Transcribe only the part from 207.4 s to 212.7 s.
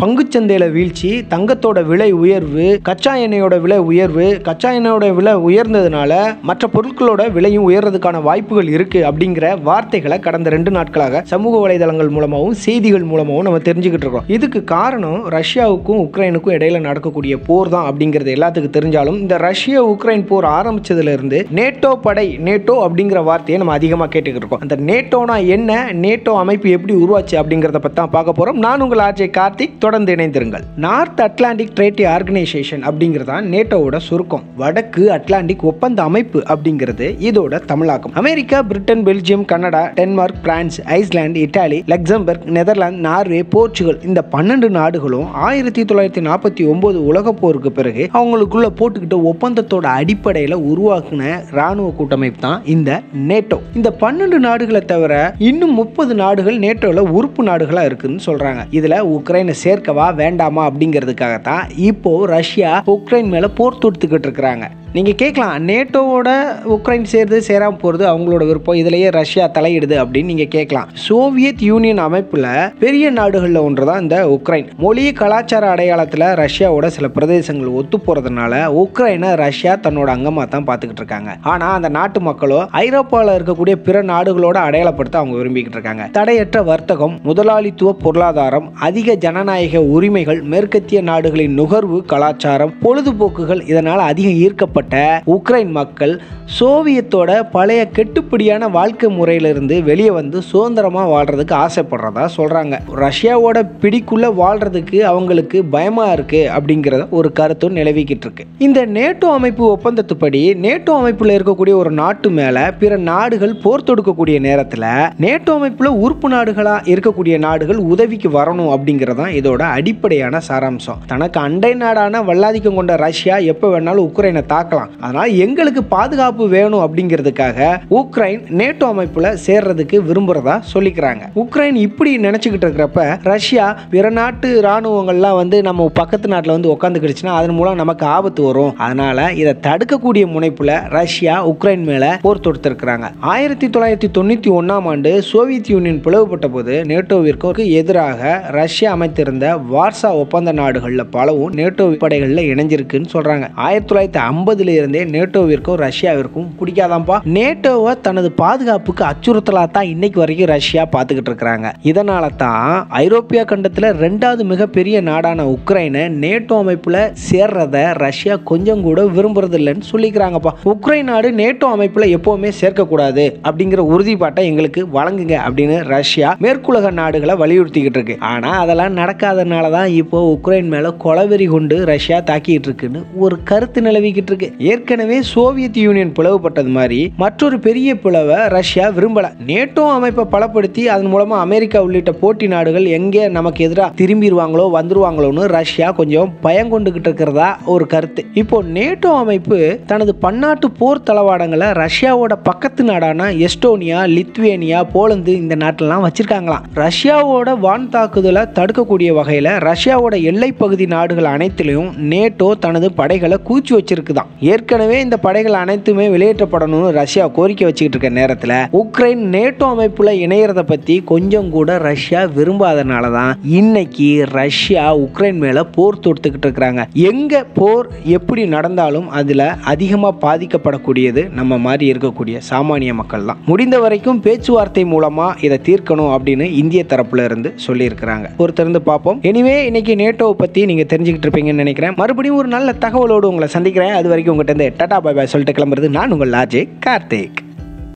வான் தாக்குதலை தடுக்கக்கூடிய வகையில் ரஷ்யாவோட எல்லை பகுதி நாடுகள் அனைத்திலையும் நேட்டோ